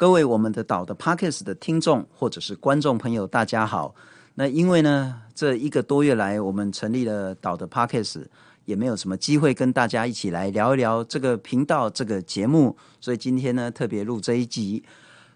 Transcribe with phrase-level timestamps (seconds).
[0.00, 3.94] 各位我们的岛的 Podcast 的听众或者是观众朋友，大家好。
[4.34, 8.24] 那因为呢，这一个多月来，我们成立了岛的 Podcast，
[8.64, 14.82] 也没有什么机会跟大家一起来聊一聊这个频道这个节目，所以今天呢，特别录这一集。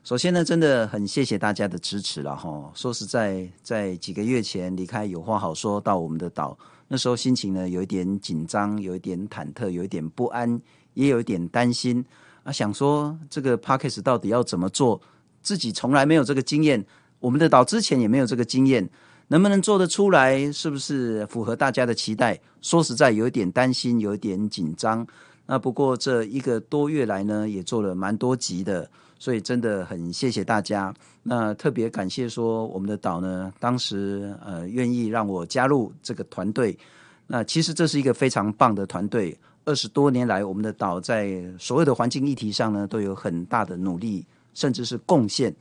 [0.03, 2.73] 首先呢，真的很谢谢大家的支持了哈。
[2.75, 6.57] 说实在，在几个月前离开有话好说到我们的岛，
[6.89, 10.59] 那时候心情呢，有一点紧张，有一点忐忑，有一点不安，
[10.95, 12.03] 也有一点担心。
[12.45, 15.01] 啊，想说这个 Podcast 到底要怎么做？
[15.43, 16.83] 自己从来没有这个经验，
[17.19, 18.89] 我们的岛之前也没有这个经验，
[19.29, 20.53] 能不能做得出来？
[20.53, 22.39] 是不是符合大家的期待？
[22.63, 25.07] 说实在，有一点担心，有一点紧张。
[25.47, 30.95] 那不过这一个多月来呢，也做了蛮多集的，所以真的很谢谢大家。
[31.23, 36.79] 那特别感谢说我们的岛呢，当时呃愿意让我加入这个团队。
[37.27, 39.39] 那其实这是一个非常棒的团队。
[39.65, 45.55] 二十多年来，我们的岛在所有的环境议题上呢，都有很大的努力，甚至是贡献。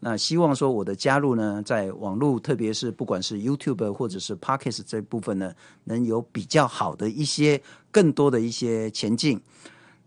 [0.00, 5.52] 那希望说我的加入呢，在网络，特别是不管是 YouTube 或者是 Podcast 这部分呢，
[5.84, 9.40] 能有比较好的一些、更多的一些前进。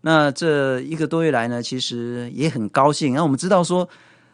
[0.02, 3.14] 那这一个多月来呢，其实也很高兴。
[3.14, 3.88] 那我们知道说，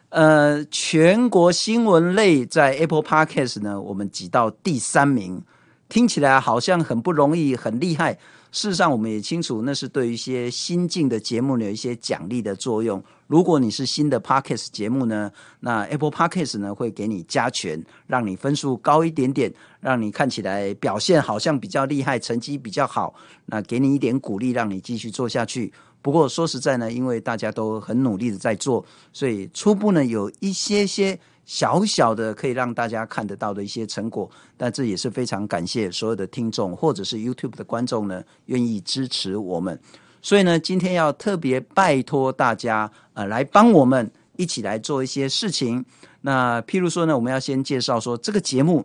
[0.09, 5.41] 呃，全国新闻类在 Apple Podcast 呢，我们挤到第三名，
[5.89, 8.19] 听起来好像很不容易，很厉害。
[8.55, 13.03] 事实上，我们也清楚，那是对于一些新进的节目有一些奖励的作用。
[13.27, 23.13] 如果你是新的 Podcast 节目呢，那 Apple Podcast 呢会给你加权，让你分数高一点点，让你看起来表现好像比较厉害，成绩比较好，
[23.47, 25.73] 那给你一点鼓励，让你继续做下去。
[26.01, 31.19] 不过说实在呢，因为大家都很努力的在做，所以初步呢有一些些。
[31.45, 39.79] 小小的可以让大家看得到的一些成果，但这也是非常感谢所有的听众或者是 YouTube 的观众呢，愿意支持我们。
[40.21, 45.85] 所以呢，今天要特别拜托大家，呃，来帮我们一起来做一些事情。
[46.21, 48.83] 那譬如说呢，我们要先介绍说这个节目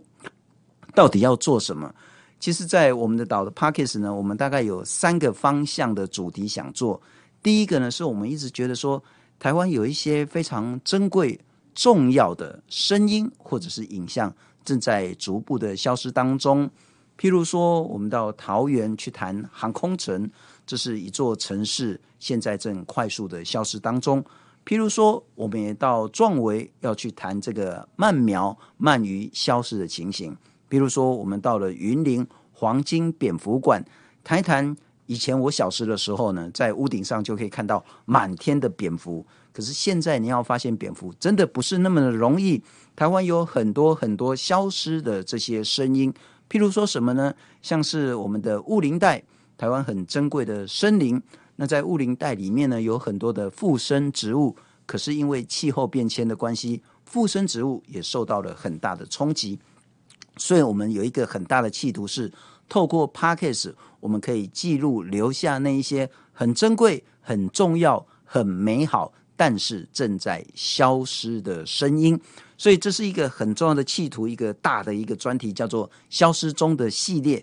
[0.95, 1.91] 到底要做什么。
[2.39, 7.01] 其实，在我们的岛的 Podcast 呢，我们大概有三个方向的主题想做。
[7.43, 9.03] 第一个呢，是我们一直觉得说，
[9.39, 11.41] 台湾有一些非常珍贵。
[11.81, 14.31] 重要的声音或者是影像
[14.63, 16.71] 正在逐步的消失当中。
[17.19, 20.31] 譬如说，我们到桃园去谈航空城，
[20.67, 24.23] 这是一座城市，现在正快速的消失当中。
[24.67, 30.37] 譬如说，我们也到壮围要去谈这个鳗苗、鳗鱼消失的情形。
[30.69, 33.83] 譬如说，我们到了云林黄金蝙蝠馆，
[34.23, 34.77] 谈一谈
[35.07, 39.25] 以前我小时的时候呢，在屋顶上就可以看到满天的蝙蝠。
[39.53, 42.63] 可是现在你要发现蝙蝠真的不是那么的容易。
[42.95, 46.13] 台湾有很多很多消失的这些声音，
[46.49, 47.35] 譬如说什么呢？
[47.63, 49.23] 像是我们的雾林带，
[49.57, 51.21] 台湾很珍贵的森林。
[51.57, 54.57] 那在雾林带里面呢，有很多的附生植物。
[54.87, 59.59] 可是因为气候变迁的关系，附生植物也受到了很大的冲击。
[60.37, 62.33] 所以我们有一个很大的企图是，
[62.69, 69.13] 透过 Podcast，我们可以记录留下那一些很珍贵、很重要、很美好。
[69.41, 72.21] 但是正在消失的声音，
[72.59, 77.39] 所以这是一个很重要的企图，一个大的一个专题，叫做《消失中的系列》。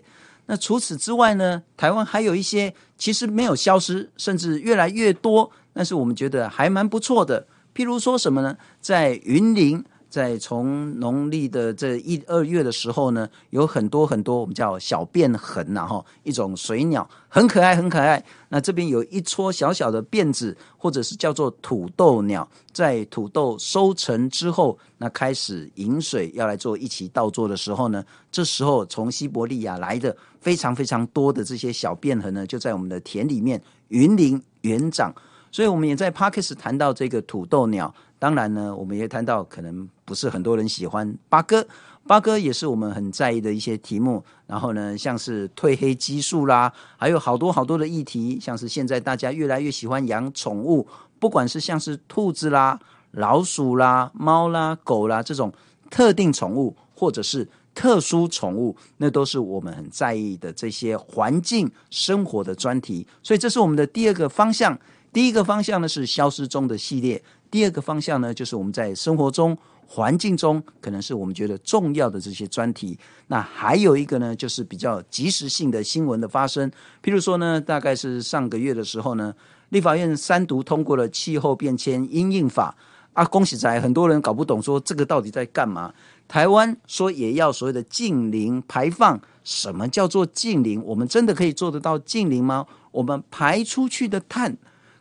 [0.46, 7.44] 那除此之外呢，台湾还有一些其实没有消失，甚至越来越多，但是我们觉得还蛮不错的。
[7.74, 8.56] 譬如说什么呢？
[8.80, 9.84] 在云林。
[10.08, 18.24] 在从农历的这一二月的时候呢，有很多很多我们叫小便痕呐，哈，一种水鸟，很可爱，很可爱。
[18.48, 28.02] 那这边有一撮小小的辫子，或者是叫做土豆鸟，在土豆收成之后，那开始饮水要来做一起稻作的时候呢，
[28.32, 35.14] 这时候从西伯利亚来的非常非常多的这些小便痕呢，就在我们的田里面云林园长。
[35.50, 37.94] 所以我们也在 Podcast 谈到这个土豆鸟。
[38.18, 41.66] 当然呢，我们也谈到可能不是很多人喜欢八哥，
[42.06, 44.24] 八哥也是我们很在意的一些题目。
[44.46, 50.86] 然后呢，像是褪黑激素啦，还有好多好多的议题，像是现在大家越来越喜欢养宠物，
[51.20, 52.80] 不管是像是兔子啦、
[53.12, 55.52] 老鼠啦、猫啦、狗啦这种
[55.88, 63.06] 特定宠物，或者是特殊宠物，那都是我们很在意的这些环境生活的专题。
[63.22, 64.76] 所以这是我们的第二个方向。
[65.12, 67.22] 第一个方向呢是消失中的系列。
[67.50, 69.56] 第二个方向呢，就是我们在生活中、
[69.86, 72.98] 环境中，可能是我们觉得重要的这些专题。
[73.28, 76.70] 那还有一个呢，就是比较即时性的新闻的发生。
[77.02, 79.34] 譬如说呢，大概是上个月的时候呢，
[79.70, 82.76] 立法院三读通过了气候变迁因应法
[83.14, 85.94] 啊，恭喜在很多人搞不懂，说这个到底在干嘛？
[86.28, 90.84] 台湾说也要所谓的近零排放，什么叫做近零？
[90.84, 92.66] 我们真的可以做得到近零吗？
[92.92, 94.54] 我们排出去的碳。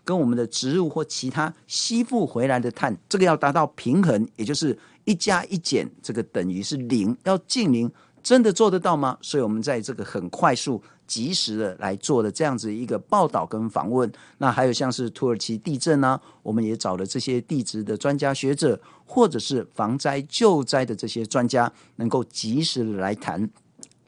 [0.08, 7.92] 跟我们的植入或其他吸附回来的碳，这个要达到平衡，也就是一加一减，这个等于是零，要近零，
[8.24, 9.18] 真的做得到吗？
[9.22, 10.82] 所以我们在这个很快速。
[11.08, 23.50] 及时的来做的这样子一个报道跟访问，那还有像是土耳其地震呢、我们也找了这些地质的专家学者，或者是防灾救灾的这些专家，能够及时的来谈。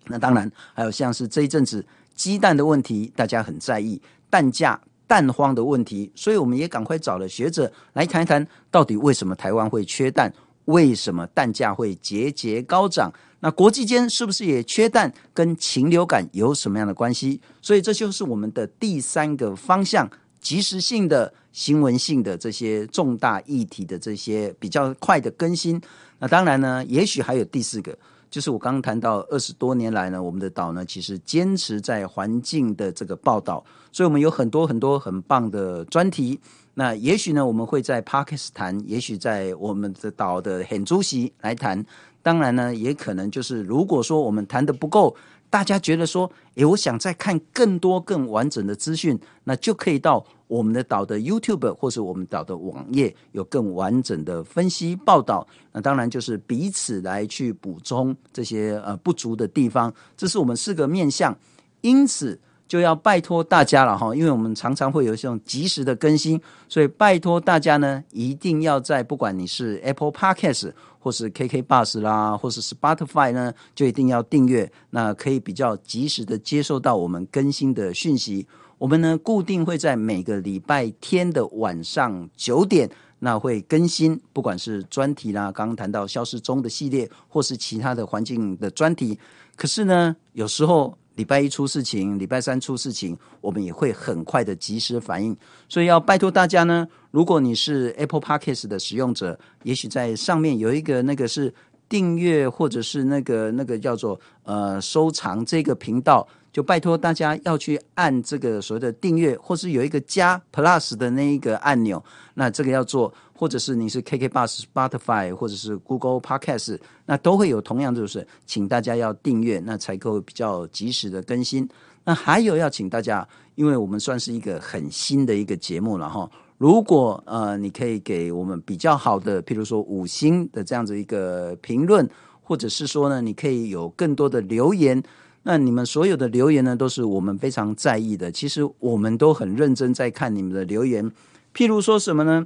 [0.07, 1.85] 那当然还有像是这一阵子
[2.15, 4.77] 鸡蛋的问题，大家很在意蛋价、
[5.09, 10.31] 蛋荒的问题，所以我们也赶快找了学者来谈一谈，到底为什么台湾会缺蛋，
[10.65, 13.11] 为什么蛋价会节节高涨。
[13.39, 15.11] 那国际间是不是也缺蛋？
[15.33, 17.41] 跟禽流感有什么样的关系？
[17.59, 20.07] 所以这就是我们的第三个方向：
[20.39, 25.81] 及时性的、新闻性的这些重大议题的这些比较快的更新。
[26.19, 27.97] 那当然呢，也许还有第四个，
[28.29, 36.39] 就是我刚刚谈到二十多年来呢，我们的岛呢其实坚持在环境的这个报道，所以我们有很多很多很棒的专题。
[36.75, 41.85] 那也许呢，我们会在 Podcast 谈，也许在我们的岛的很主席来谈。
[42.21, 45.15] 当然呢，也可能就是，如果说我们谈的不够，
[45.49, 55.47] 大家觉得说，诶，我想再看更多更完整的资讯，那就可以到我们的岛的 YouTube 或是我们岛的网页有更完整的分析报道。
[55.71, 61.33] 那当然就是彼此来去补充这些呃不足的地方，这是我们四个面向。
[61.79, 62.37] 因此。
[62.69, 78.45] 就要拜托大家了哈，因为我们常常会有这种及时的更新，所以拜托大家呢，一定要在不管你是 Apple Podcast 或是 KK Bus 啦，或是 Spotify 呢，就一定要订阅，那可以比较及时的接受到我们更新的讯息。
[78.79, 82.89] 我们呢，固定会在每个礼拜天的晚上九点，
[83.19, 89.19] 那会更新，不管是专题啦，刚刚谈到消失中的系列，或是其他的环境的专题。
[89.55, 90.97] 可是呢，有时候。
[91.15, 95.35] 礼拜一出事情，礼拜三出事情，我们也会很快的及时反应。
[95.67, 101.53] 所以要拜托大家呢，如果你是 Apple Podcast 的使用者，也许在上面有一个那个是
[101.89, 106.25] 订阅，或者是那个那个叫做呃收藏这个频道。
[106.51, 112.03] 就拜托大家要去按这个所谓的订阅，或是有一个加 Plus 的那一个按钮，
[112.33, 121.69] 那这个要做，或者是你是 KKBus、Spotify 或者是 Google Podcast，那都会有同样就是，请大家要订阅，那才够比较及时的更新。
[122.03, 126.27] 那还有要请大家，因为我们算是一个很新的一个节目了哈，
[126.59, 132.07] 如果呃你可以给我们比较好的，譬如说五星的这样子一个评论，
[132.43, 135.01] 或者是说呢，你可以有更多的留言。
[135.43, 138.29] 那你们所有的留言呢，都是我们非常在意的。
[138.29, 141.09] 其实我们都很认真在看你们的留言。
[141.55, 142.45] 譬如说什么呢？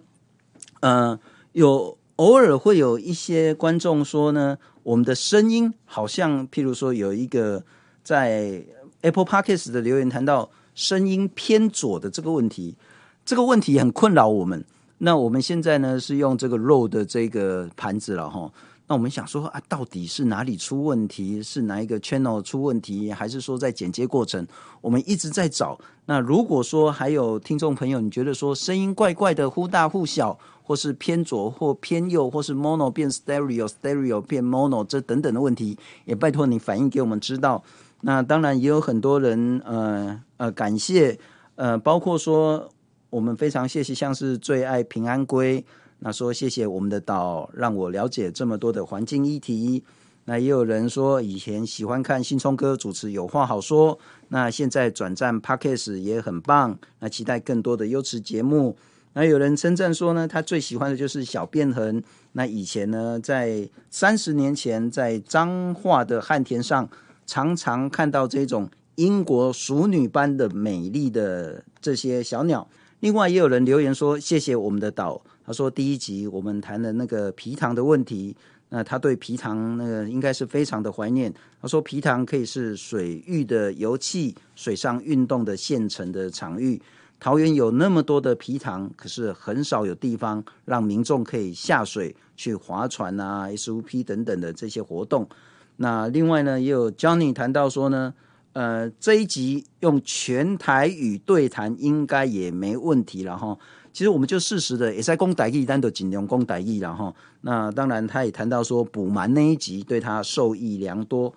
[0.82, 1.20] 呃，
[1.54, 7.64] 有偶尔会有一些观众说呢，我们的声音好像，譬如说有一个
[8.04, 8.64] 在
[9.02, 12.78] Apple Podcast 的留言谈到声音偏左的这个问题，
[13.26, 14.64] 这个问题很困扰我们。
[14.98, 18.52] 那我们现在呢是用这个 Rode 的这个盘子了哈。
[18.86, 21.42] 那我们想说啊，到底是哪里出问题？
[21.42, 23.12] 是哪一个 channel 出问题？
[23.12, 24.46] 还是说在剪接过程，
[24.82, 25.80] 我们一直在找？
[26.06, 37.64] 那如果说还有听众朋友，你觉得说声音怪怪的，忽大忽小，或是偏左或偏右，或是 mono 变 stereo，stereo 变 mono，这等等的问题，也拜托你反映给我们知道。
[38.02, 41.18] 那当然也有很多人，呃呃，感谢，
[41.56, 42.70] 呃，包括说
[43.14, 45.64] 我们非常谢谢，像是最爱平安龟。
[46.00, 49.84] 那说谢谢我们的岛，让我了解这么多的环境议题。
[50.26, 56.80] 那也有人说以前喜欢看新聪哥主持有话好说，那现在转战 Podcast 也很棒。
[57.02, 58.76] 那期待更多的优质节目。
[59.14, 62.02] 那有人称赞说呢，他最喜欢的就是小便横。
[62.32, 66.90] 那以前呢，在三十年前，在彰化的旱田上，
[67.28, 72.68] 常常看到这种英国淑女般的美丽的这些小鸟。
[73.04, 75.22] 另外也有人留言说谢谢我们的岛。
[75.46, 78.34] 他说：“第一集我们谈的那个皮塘的问题，
[78.70, 81.34] 那他对皮塘那个应该是非常的怀念。
[81.62, 86.82] 他说皮塘可以是水域的油气、水上运动的现成的场域。
[87.20, 95.28] 桃园有那么多的皮塘，可是很少有地方让民众可以下水去划船啊、SUP 等等的这些活动。
[95.76, 98.14] 那另外呢，也有 Johnny 谈到说呢，
[98.54, 103.58] 呃，这一集用全台语对谈应该也没问题了哈。”
[103.94, 111.32] 其实我们就适时的也在公台语，但都尽量公台语然后，那当然，他也谈到说补鳗那一集对他受益良多。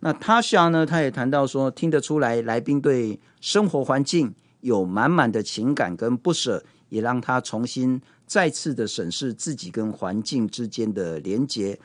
[0.00, 11.78] 那 Tasha 呢，他也谈到说听得出来来宾对生活环境有满满的情感跟不舍，也让他重新再次的审视自己跟环境之间的连结。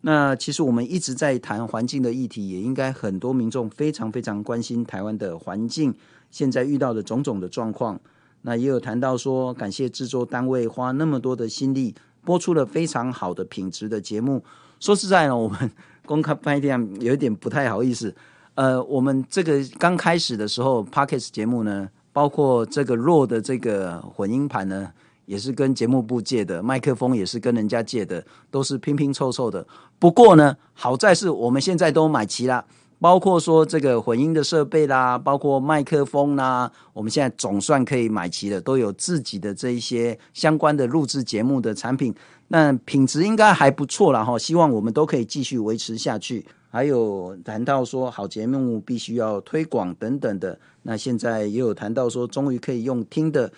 [0.00, 5.92] 那其实我们一直在谈环境的议题，也应该很多民众非常非常关心台湾的环境
[6.30, 8.00] 现在遇到的种种的状况。
[8.42, 14.44] 那也有谈到说，感谢制作单位花那么多的心力，播出了非常好的品质的节目。
[14.78, 15.68] 说实在呢，我们
[16.06, 18.14] 公开拍电有一点不太好意思。
[18.54, 24.92] 呃，我们这个刚开始的时候，Podcast 节目呢，包括这个弱的这个混音盘呢，
[25.28, 29.64] 也是跟节目部借的，麦克风也是跟人家借的，都是拼拼凑凑的。
[29.98, 32.64] 不过呢，好在是我们现在都买齐了。
[33.00, 42.12] 包括说这个混音的设备啦，包括麦克风啦，我们现在总算可以买齐了，都有自己的这一些相关的录制节目的产品，
[42.48, 46.44] 那品质应该还不错啦哈，希望我们都可以继续维持下去。
[46.70, 53.52] 还有谈到说好节目必须要推广等等的，那现在也有谈到说终于可以用听的，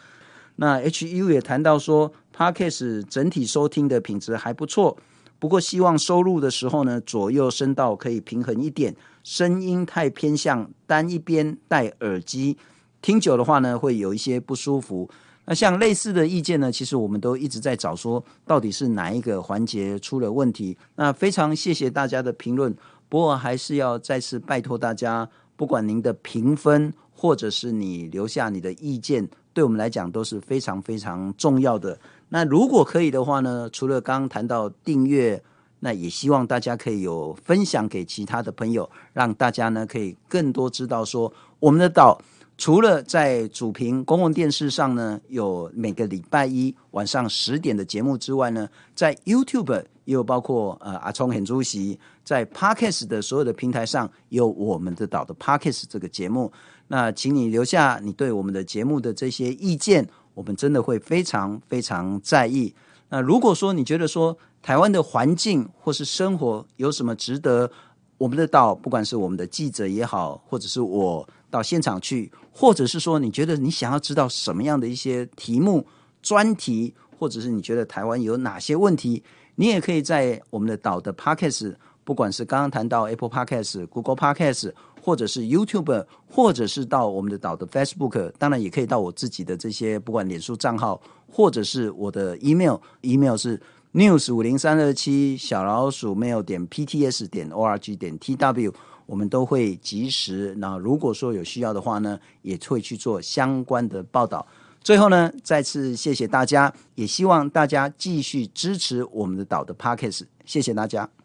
[0.60, 4.94] 那 HU 也谈到说 Podcast 整体收听的品质还不错。
[5.38, 12.58] 不过，希望收录的时候呢，左右声道可以平衡一点，声音太偏向单一边，戴耳机
[13.00, 15.08] 听久的话呢，会有一些不舒服。
[15.46, 20.76] 那像类似的意见呢，其实我们都一直在找说，到底是哪一个环节出了问题。
[20.96, 22.76] 那非常谢谢大家的评论，
[23.08, 25.26] 不过还是要再次拜托大家，
[25.56, 31.98] 不管您的评分，或者是你留下你的意见，对我们来讲都是非常非常重要的。
[32.28, 35.42] 那如果可以的话呢，除了刚刚谈到订阅，
[35.80, 42.20] 那也希望大家可以有分享给其他的朋友，让大家呢可以更多知道说，我们的岛
[42.56, 56.52] 除了在主频公共电视上呢有每个礼拜一晚上十点的节目之外呢，在 YouTube 也有包括呃阿聪很主席在 Podcast 的所有的平台上有我们的岛的 Podcast 这个节目。
[56.92, 60.08] 那请你留下你对我们的节目的这些意见。
[60.34, 62.72] 我们真的会非常非常在意。
[63.10, 67.70] 那如果说你觉得说台湾的环境或是生活有什么值得
[68.16, 75.84] 我们的岛，不管是我们的记者也好，或者是我到现场去，或者是说你觉得你想要知道什么样的一些题目、
[76.22, 79.22] 专题，或者是你觉得台湾有哪些问题，
[79.56, 84.72] 你也可以在我们的岛的 Podcast，不管是刚刚谈到 Apple Podcast、Google Podcast。
[85.00, 93.60] 或者是 YouTube，或者是到我们的岛的 Facebook，当然也可以到我自己的这些不管脸书账号，或者是我的 email，email 是
[93.94, 98.72] news 五零三二七小老鼠 mail 点 pts 点 org 点 tw，
[99.06, 100.54] 我们都会及时。
[100.58, 104.46] 那如果说有需要的话呢，也会去做相关的报道。
[104.82, 111.19] 最后呢，再次谢谢大家，也希望大家继续支持我们的岛的 Podcast，谢谢大家。